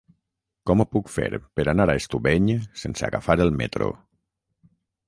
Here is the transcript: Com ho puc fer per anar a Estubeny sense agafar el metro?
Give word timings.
Com 0.69 0.81
ho 0.83 0.87
puc 0.95 1.11
fer 1.17 1.27
per 1.59 1.67
anar 1.75 1.87
a 1.89 1.97
Estubeny 2.01 2.51
sense 2.87 3.07
agafar 3.11 3.39
el 3.47 3.57
metro? 3.63 3.93